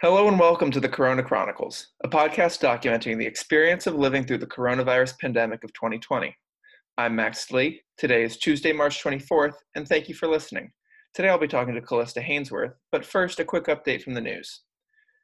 [0.00, 4.38] Hello and welcome to the Corona Chronicles, a podcast documenting the experience of living through
[4.38, 6.36] the coronavirus pandemic of 2020.
[6.96, 7.82] I'm Max Lee.
[7.96, 10.70] Today is Tuesday, March 24th, and thank you for listening.
[11.14, 14.60] Today I'll be talking to Kalista Hainsworth, but first, a quick update from the news.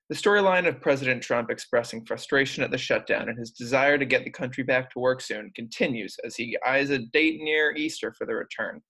[0.09, 4.25] The storyline of President Trump expressing frustration at the shutdown and his desire to get
[4.25, 8.27] the country back to work soon continues as he eyes a date near Easter for
[8.27, 8.83] the return.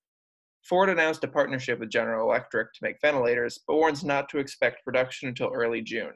[0.68, 4.84] Ford announced a partnership with General Electric to make ventilators, but warns not to expect
[4.84, 6.14] production until early June.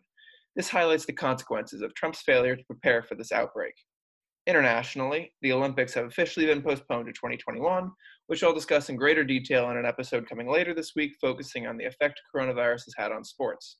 [0.57, 3.75] This highlights the consequences of Trump's failure to prepare for this outbreak.
[4.47, 7.93] Internationally, the Olympics have officially been postponed to 2021,
[8.29, 11.77] which I'll discuss in greater detail in an episode coming later this week focusing on
[11.77, 13.77] the effect coronavirus has had on sports.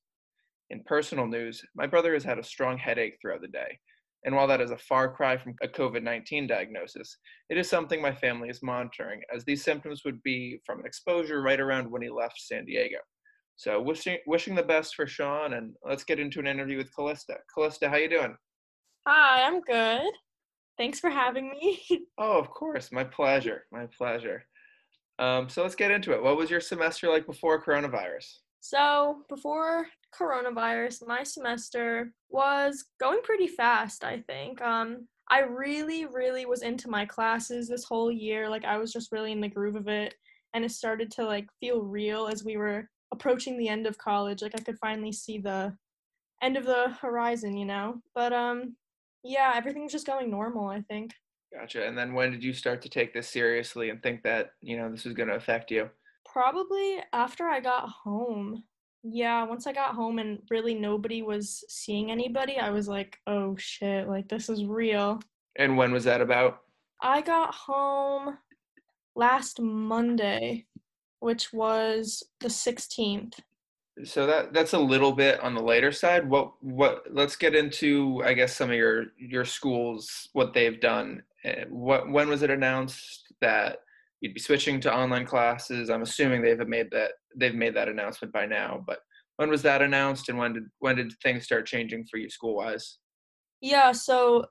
[0.69, 3.79] In personal news, my brother has had a strong headache throughout the day,
[4.25, 7.17] and while that is a far cry from a COVID 19 diagnosis,
[7.51, 11.43] it is something my family is monitoring, as these symptoms would be from an exposure
[11.43, 12.99] right around when he left San Diego.
[13.57, 17.37] So wishing, wishing the best for Sean, and let's get into an interview with Kalista.
[17.57, 18.37] Kalista, how you doing?
[19.07, 20.13] Hi, I'm good.
[20.77, 21.83] Thanks for having me.
[22.19, 22.93] oh, of course.
[22.93, 23.65] My pleasure.
[23.73, 24.45] My pleasure.
[25.19, 26.23] Um, so let's get into it.
[26.23, 28.27] What was your semester like before coronavirus?
[28.61, 34.61] So, before coronavirus, my semester was going pretty fast, I think.
[34.63, 38.49] Um, I really, really was into my classes this whole year.
[38.49, 40.15] Like, I was just really in the groove of it.
[40.55, 44.43] And it started to, like, feel real as we were approaching the end of college.
[44.43, 45.77] Like, I could finally see the
[46.43, 48.01] end of the horizon, you know?
[48.15, 48.77] But, um,
[49.23, 51.13] yeah, everything's just going normal, I think.
[51.53, 51.87] Gotcha.
[51.87, 54.91] And then when did you start to take this seriously and think that, you know,
[54.91, 55.91] this was going to affect you?
[56.31, 58.65] Probably after I got home.
[59.11, 63.57] Yeah, once I got home and really nobody was seeing anybody, I was like, oh
[63.57, 65.21] shit, like this is real.
[65.57, 66.61] And when was that about?
[67.01, 68.37] I got home
[69.17, 70.67] last Monday,
[71.21, 73.35] which was the 16th.
[74.05, 76.29] So that that's a little bit on the later side.
[76.29, 81.23] What what let's get into I guess some of your your schools what they've done.
[81.45, 83.81] Eh, what when was it announced that
[84.21, 85.91] you'd be switching to online classes.
[85.91, 88.83] I'm assuming they've made that they've made that announcement by now.
[88.87, 88.99] But
[89.37, 92.57] when was that announced, and when did when did things start changing for you school
[92.57, 92.99] wise?
[93.61, 94.47] Yeah, so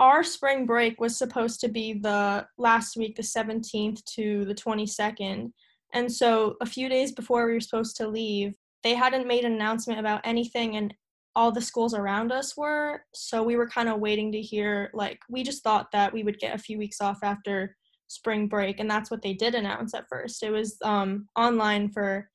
[0.00, 5.52] our spring break was supposed to be the last week, the 17th to the 22nd.
[5.92, 9.52] And so a few days before we were supposed to leave, they hadn't made an
[9.52, 10.92] announcement about anything and
[11.36, 13.02] all the schools around us were.
[13.14, 16.38] So we were kind of waiting to hear like we just thought that we would
[16.38, 17.76] get a few weeks off after
[18.08, 20.42] spring break and that's what they did announce at first.
[20.42, 22.28] It was um, online for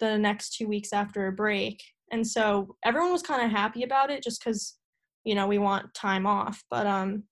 [0.00, 1.82] the next two weeks after a break.
[2.10, 4.76] And so everyone was kind of happy about it just because
[5.24, 6.62] you know we want time off.
[6.70, 7.24] But um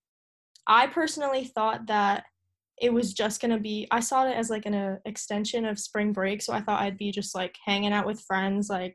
[0.66, 2.24] i personally thought that
[2.78, 5.78] it was just going to be i saw it as like an uh, extension of
[5.78, 8.94] spring break so i thought i'd be just like hanging out with friends like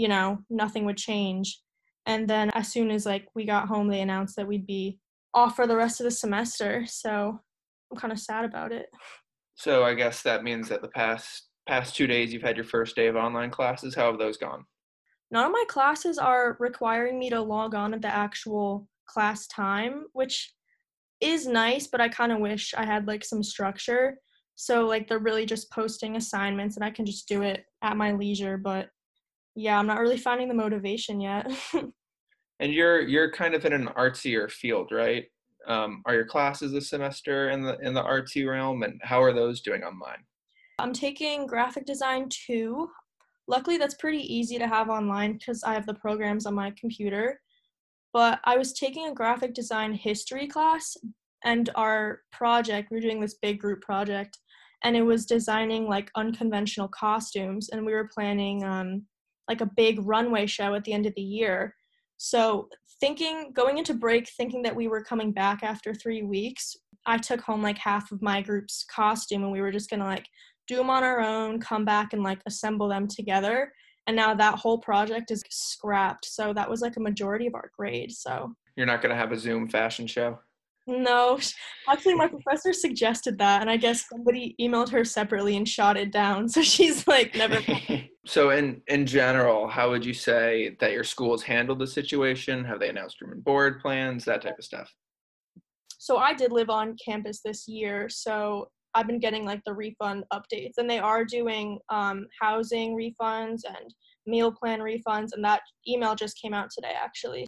[0.00, 1.60] you know nothing would change.
[2.06, 4.98] And then as soon as like we got home they announced that we'd be
[5.34, 6.84] off for the rest of the semester.
[6.86, 7.40] So
[7.90, 8.86] I'm kind of sad about it.
[9.54, 12.96] So I guess that means that the past past two days you've had your first
[12.96, 13.94] day of online classes.
[13.94, 14.64] How have those gone?
[15.30, 20.06] None of my classes are requiring me to log on at the actual class time,
[20.12, 20.52] which
[21.20, 24.18] is nice, but I kind of wish I had like some structure.
[24.56, 28.12] So like they're really just posting assignments and I can just do it at my
[28.12, 28.88] leisure, but
[29.54, 31.50] yeah, I'm not really finding the motivation yet.
[32.60, 35.26] and you're you're kind of in an artsier field, right?
[35.66, 39.32] Um, are your classes this semester in the in the artsy realm, and how are
[39.32, 40.24] those doing online?
[40.78, 42.90] I'm taking graphic design two.
[43.46, 47.40] Luckily, that's pretty easy to have online because I have the programs on my computer.
[48.12, 50.96] But I was taking a graphic design history class,
[51.44, 54.38] and our project, we we're doing this big group project,
[54.82, 59.02] and it was designing like unconventional costumes, and we were planning um,
[59.48, 61.76] like a big runway show at the end of the year.
[62.22, 62.68] So,
[63.00, 66.76] thinking, going into break, thinking that we were coming back after three weeks,
[67.06, 70.26] I took home like half of my group's costume and we were just gonna like
[70.68, 73.72] do them on our own, come back and like assemble them together.
[74.06, 76.26] And now that whole project is scrapped.
[76.26, 78.12] So, that was like a majority of our grade.
[78.12, 80.40] So, you're not gonna have a Zoom fashion show?
[80.90, 81.38] No,
[81.88, 86.10] actually, my professor suggested that, and I guess somebody emailed her separately and shot it
[86.10, 86.48] down.
[86.48, 87.60] So she's like, never.
[88.26, 92.64] so, in in general, how would you say that your school has handled the situation?
[92.64, 94.92] Have they announced room and board plans, that type of stuff?
[95.98, 100.24] So I did live on campus this year, so I've been getting like the refund
[100.32, 103.94] updates, and they are doing um, housing refunds and
[104.26, 107.46] meal plan refunds, and that email just came out today, actually.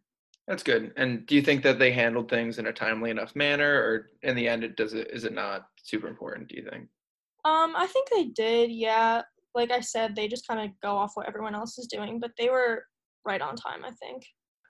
[0.49, 0.93] That's good.
[0.97, 4.35] And do you think that they handled things in a timely enough manner, or in
[4.35, 6.49] the end, it does it is it not super important?
[6.49, 6.89] Do you think?
[7.45, 8.71] Um, I think they did.
[8.71, 9.23] Yeah,
[9.55, 12.33] like I said, they just kind of go off what everyone else is doing, but
[12.39, 12.85] they were
[13.25, 14.25] right on time, I think.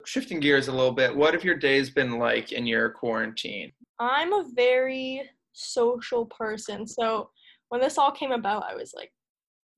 [0.05, 3.71] Shifting gears a little bit, what have your days been like in your quarantine?
[3.99, 6.85] I'm a very social person.
[6.85, 7.29] So
[7.69, 9.11] when this all came about, I was like,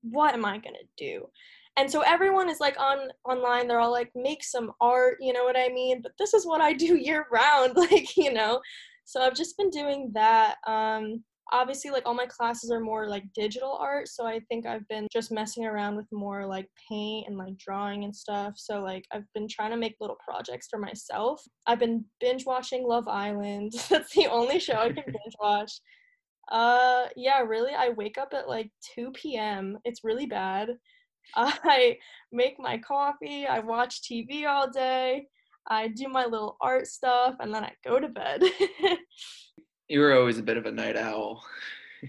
[0.02, 1.26] what am I going to do?
[1.76, 5.44] And so everyone is like on online, they're all like, make some art, you know
[5.44, 6.00] what I mean?
[6.02, 8.60] But this is what I do year round, like, you know.
[9.04, 10.56] So I've just been doing that.
[10.66, 14.86] Um, obviously like all my classes are more like digital art so i think i've
[14.88, 19.04] been just messing around with more like paint and like drawing and stuff so like
[19.12, 23.72] i've been trying to make little projects for myself i've been binge watching love island
[23.88, 25.72] that's the only show i can binge watch
[26.50, 30.70] uh yeah really i wake up at like 2 p.m it's really bad
[31.34, 31.96] i
[32.32, 35.26] make my coffee i watch tv all day
[35.68, 38.42] i do my little art stuff and then i go to bed
[39.88, 41.44] You were always a bit of a night owl.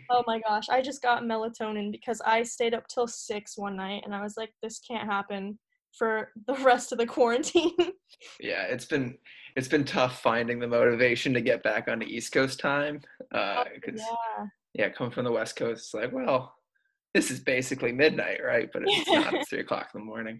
[0.09, 4.01] oh my gosh, I just got melatonin because I stayed up till six one night
[4.05, 5.59] and I was like, this can't happen
[5.97, 7.75] for the rest of the quarantine.
[8.39, 9.17] yeah, it's been
[9.55, 13.01] it's been tough finding the motivation to get back onto East Coast time.
[13.33, 14.45] Uh, oh, yeah.
[14.73, 16.55] yeah, coming from the West Coast, it's like, well,
[17.17, 18.69] this is basically midnight, right?
[18.71, 19.33] But it's not.
[19.33, 20.39] It's three o'clock in the morning.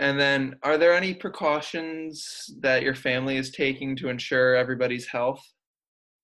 [0.00, 5.40] And then, are there any precautions that your family is taking to ensure everybody's health?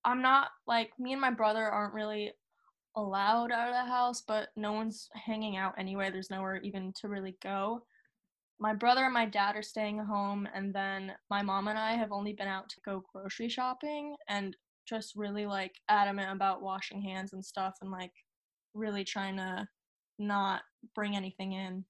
[0.05, 2.33] I'm not like me and my brother aren't really
[2.97, 6.11] allowed out of the house, but no one's hanging out anyway.
[6.11, 7.85] There's nowhere even to really go.
[8.59, 12.11] My brother and my dad are staying home, and then my mom and I have
[12.11, 14.57] only been out to go grocery shopping and
[14.89, 18.13] just really like adamant about washing hands and stuff and like
[18.79, 19.69] really trying to
[20.19, 20.63] not
[20.95, 21.85] bring anything in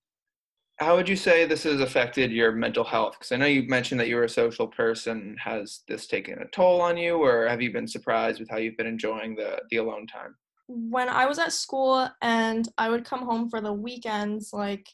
[0.79, 3.17] how would you say this has affected your mental health?
[3.19, 5.37] Because I know you mentioned that you're a social person.
[5.43, 8.77] Has this taken a toll on you, or have you been surprised with how you've
[8.77, 10.37] been enjoying the the alone time?
[10.69, 14.87] When I was at school and I would come home for the weekends, like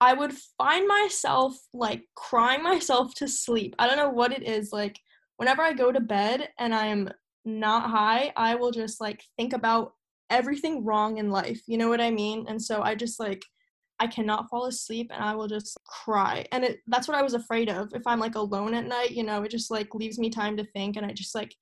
[0.00, 3.76] I would find myself like crying myself to sleep.
[3.78, 4.72] I don't know what it is.
[4.72, 4.98] Like
[5.36, 7.10] whenever I go to bed and I'm
[7.44, 9.92] not high, I will just like think about
[10.30, 11.60] everything wrong in life.
[11.66, 12.46] You know what I mean?
[12.48, 13.42] And so I just like
[14.00, 16.46] I cannot fall asleep and I will just cry.
[16.52, 17.92] And it, that's what I was afraid of.
[17.92, 20.64] If I'm like alone at night, you know, it just like leaves me time to
[20.64, 21.54] think and I just like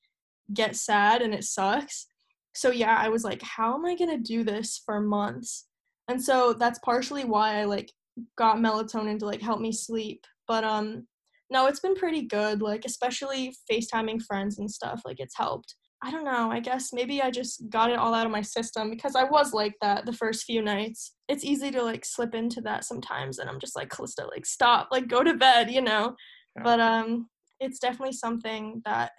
[0.54, 2.06] get sad and it sucks.
[2.54, 5.66] So yeah, I was like, how am I going to do this for months?
[6.06, 7.92] And so that's partially why I like
[8.36, 10.24] got melatonin to like help me sleep.
[10.46, 11.06] But um
[11.50, 15.74] no, it's been pretty good, like especially FaceTiming friends and stuff, like it's helped.
[16.00, 16.50] I don't know.
[16.50, 19.52] I guess maybe I just got it all out of my system because I was
[19.52, 21.14] like that the first few nights.
[21.28, 24.88] It's easy to like slip into that sometimes and I'm just like Kalista like stop,
[24.92, 26.14] like go to bed, you know.
[26.56, 26.62] Yeah.
[26.62, 27.28] But um
[27.58, 29.10] it's definitely something that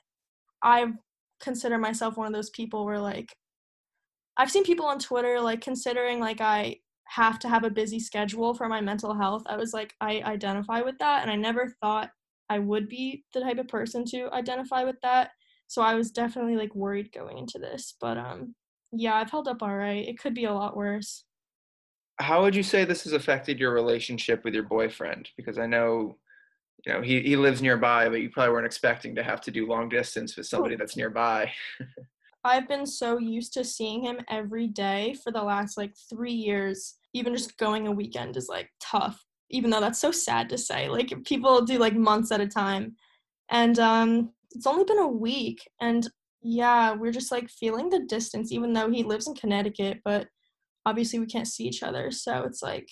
[0.63, 0.87] I
[1.41, 3.33] consider myself one of those people where like
[4.37, 6.77] I've seen people on Twitter like considering like I
[7.09, 9.43] have to have a busy schedule for my mental health.
[9.47, 12.09] I was like I identify with that and I never thought
[12.49, 15.31] I would be the type of person to identify with that
[15.69, 18.55] so I was definitely like worried going into this, but um
[18.91, 20.07] yeah, I've held up all right.
[20.07, 21.25] It could be a lot worse.
[22.19, 25.29] How would you say this has affected your relationship with your boyfriend?
[25.37, 26.17] Because I know
[26.85, 29.67] you know he, he lives nearby, but you probably weren't expecting to have to do
[29.67, 31.51] long distance with somebody that's nearby.
[32.43, 36.95] I've been so used to seeing him every day for the last like three years.
[37.13, 40.89] Even just going a weekend is like tough, even though that's so sad to say.
[40.89, 42.95] Like people do like months at a time.
[43.51, 46.07] And um it's only been a week and
[46.41, 50.27] yeah, we're just like feeling the distance even though he lives in Connecticut, but
[50.85, 52.11] obviously we can't see each other.
[52.11, 52.89] So it's like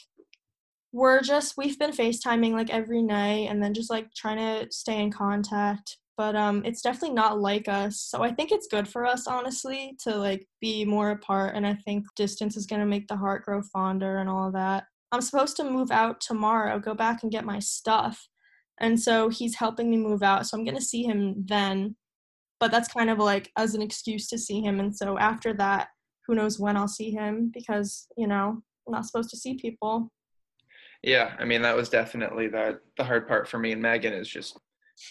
[0.91, 5.01] we're just we've been FaceTiming like every night and then just like trying to stay
[5.01, 5.97] in contact.
[6.17, 8.01] But um it's definitely not like us.
[8.01, 11.75] So I think it's good for us honestly to like be more apart and I
[11.75, 14.85] think distance is going to make the heart grow fonder and all that.
[15.11, 18.27] I'm supposed to move out tomorrow, go back and get my stuff.
[18.79, 20.45] And so he's helping me move out.
[20.45, 21.95] So I'm going to see him then.
[22.59, 24.79] But that's kind of like as an excuse to see him.
[24.79, 25.89] And so after that,
[26.25, 30.11] who knows when I'll see him because, you know, I'm not supposed to see people.
[31.03, 34.27] Yeah, I mean that was definitely the the hard part for me and Megan is
[34.27, 34.57] just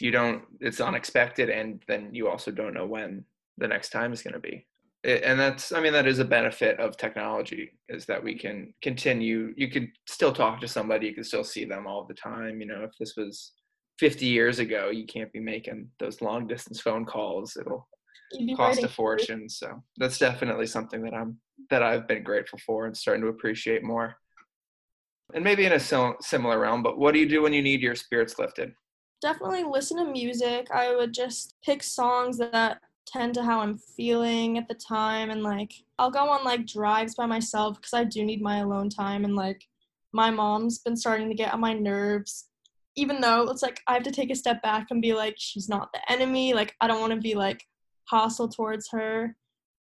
[0.01, 3.25] you don't it's unexpected and then you also don't know when
[3.57, 4.67] the next time is going to be
[5.07, 9.55] and that's i mean that is a benefit of technology is that we can continue
[9.57, 12.67] you could still talk to somebody you can still see them all the time you
[12.67, 13.53] know if this was
[13.99, 17.89] 50 years ago you can't be making those long distance phone calls it'll
[18.57, 21.39] cost a fortune so that's definitely something that i'm
[21.71, 24.17] that i've been grateful for and starting to appreciate more.
[25.35, 25.81] And maybe in a
[26.21, 28.73] similar realm but what do you do when you need your spirits lifted?
[29.23, 30.69] Definitely listen to music.
[30.71, 35.43] I would just pick songs that tend to how I'm feeling at the time and
[35.43, 39.25] like I'll go on like drives by myself because I do need my alone time
[39.25, 39.65] and like
[40.13, 42.49] my mom's been starting to get on my nerves.
[42.97, 45.69] Even though it's like I have to take a step back and be like, she's
[45.69, 46.55] not the enemy.
[46.55, 47.63] Like I don't want to be like
[48.05, 49.37] hostile towards her.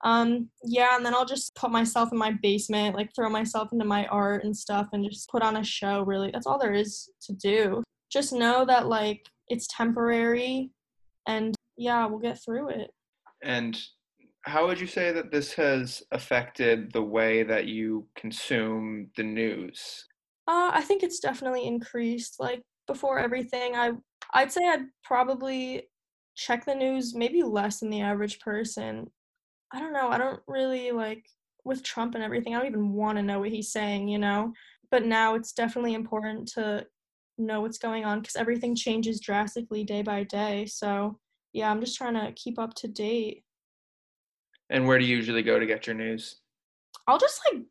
[0.06, 3.84] Um, yeah, and then I'll just put myself in my basement, like throw myself into
[3.84, 6.32] my art and stuff and just put on a show, really.
[6.32, 7.84] That's all there is to do.
[8.10, 10.72] Just know that like it's temporary
[11.28, 12.92] and yeah, we'll get through it.
[13.44, 13.80] And
[14.44, 20.06] how would you say that this has affected the way that you consume the news?
[20.48, 22.40] Uh, I think it's definitely increased.
[22.40, 23.92] Like before everything, I
[24.34, 25.90] I'd say I'd probably
[26.36, 29.10] check the news maybe less than the average person.
[29.72, 30.10] I don't know.
[30.10, 31.26] I don't really like
[31.64, 32.56] with Trump and everything.
[32.56, 34.54] I don't even want to know what he's saying, you know.
[34.90, 36.88] But now it's definitely important to
[37.38, 40.66] know what's going on because everything changes drastically day by day.
[40.66, 41.20] So
[41.54, 43.44] yeah, I'm just trying to keep up to date.
[44.70, 46.38] And where do you usually go to get your news?
[47.08, 47.64] I'll just like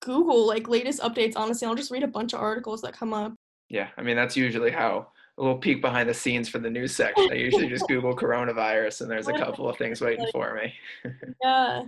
[0.00, 1.34] Google like latest updates.
[1.36, 3.34] Honestly, I'll just read a bunch of articles that come up.
[3.68, 5.08] Yeah, I mean that's usually how
[5.38, 7.28] a little peek behind the scenes for the news section.
[7.30, 10.74] I usually just Google coronavirus, and there's a couple of things waiting for me.
[11.42, 11.82] yeah.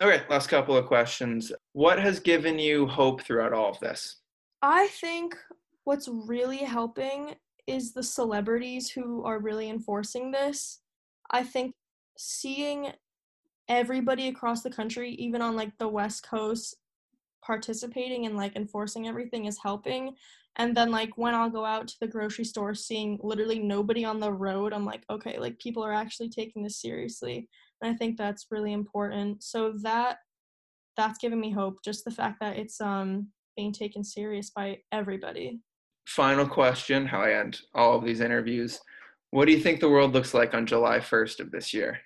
[0.00, 1.52] Okay, last couple of questions.
[1.72, 4.16] What has given you hope throughout all of this?
[4.62, 5.36] I think
[5.84, 7.34] what's really helping
[7.66, 10.80] is the celebrities who are really enforcing this.
[11.30, 11.74] I think
[12.16, 12.92] seeing
[13.68, 16.76] everybody across the country, even on like the West Coast,
[17.42, 20.14] participating and like enforcing everything is helping.
[20.56, 24.18] And then like when I'll go out to the grocery store seeing literally nobody on
[24.18, 27.48] the road, I'm like, okay, like people are actually taking this seriously.
[27.80, 29.42] And I think that's really important.
[29.42, 30.18] So that
[30.96, 35.60] that's given me hope, just the fact that it's um being taken serious by everybody.
[36.06, 38.80] Final question, how I end all of these interviews.
[39.30, 41.98] What do you think the world looks like on July 1st of this year?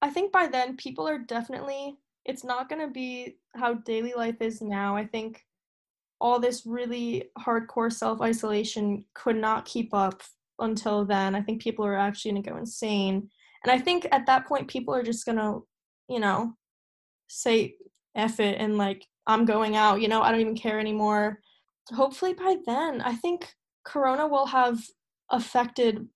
[0.00, 4.40] I think by then people are definitely it's not going to be how daily life
[4.40, 4.96] is now.
[4.96, 5.42] I think
[6.20, 10.22] all this really hardcore self-isolation could not keep up
[10.58, 11.34] until then.
[11.34, 13.28] I think people are actually going to go insane.
[13.62, 15.66] And I think at that point people are just going to,
[16.08, 16.54] you know,
[17.28, 17.74] say
[18.14, 21.40] F it and like I'm going out, you know, I don't even care anymore.
[21.90, 23.52] Hopefully by then, I think
[23.84, 24.78] corona will have
[25.30, 26.06] affected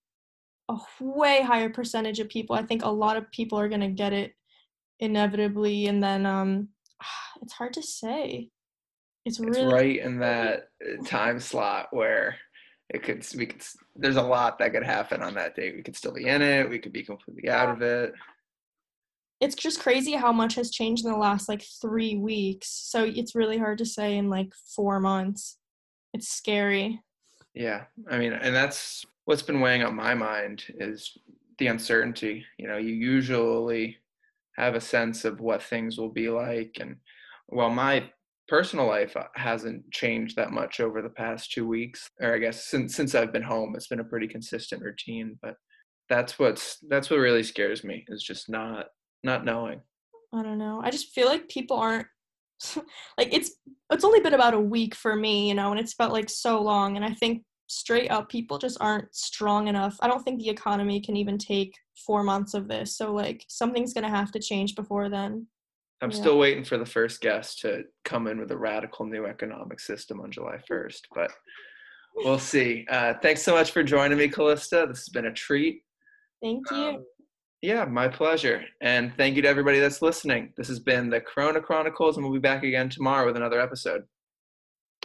[0.68, 2.54] a way higher percentage of people.
[2.54, 4.34] I think a lot of people are going to get it
[5.00, 6.68] inevitably and then um
[7.42, 8.50] it's hard to say.
[9.24, 12.36] It's, it's right in that uh, time slot where
[12.88, 13.62] it could we could
[13.96, 15.72] there's a lot that could happen on that day.
[15.74, 18.12] We could still be in it, we could be completely out of it.
[19.40, 22.68] It's just crazy how much has changed in the last like 3 weeks.
[22.68, 25.58] So it's really hard to say in like 4 months.
[26.12, 27.00] It's scary.
[27.58, 27.86] Yeah.
[28.08, 31.18] I mean, and that's what's been weighing on my mind is
[31.58, 32.44] the uncertainty.
[32.56, 33.96] You know, you usually
[34.56, 36.76] have a sense of what things will be like.
[36.80, 36.96] And
[37.48, 38.10] while my
[38.46, 42.66] personal life uh, hasn't changed that much over the past two weeks, or I guess
[42.66, 45.36] since since I've been home, it's been a pretty consistent routine.
[45.42, 45.56] But
[46.08, 48.86] that's what's that's what really scares me is just not
[49.24, 49.80] not knowing.
[50.32, 50.80] I don't know.
[50.80, 52.06] I just feel like people aren't
[53.18, 53.50] like it's
[53.90, 56.62] it's only been about a week for me, you know, and it's felt like so
[56.62, 56.94] long.
[56.94, 59.96] And I think straight up people just aren't strong enough.
[60.00, 61.74] I don't think the economy can even take
[62.06, 65.46] four months of this so like something's gonna have to change before then.
[66.00, 66.16] I'm yeah.
[66.16, 70.20] still waiting for the first guest to come in with a radical new economic system
[70.20, 71.30] on july 1st but
[72.16, 72.86] we'll see.
[72.90, 74.88] Uh, thanks so much for joining me kalista.
[74.88, 75.82] This has been a treat.
[76.42, 76.76] Thank you.
[76.76, 77.04] Um,
[77.60, 78.64] yeah my pleasure.
[78.80, 80.52] And thank you to everybody that's listening.
[80.56, 84.04] This has been the corona chronicles and we'll be back again tomorrow with another episode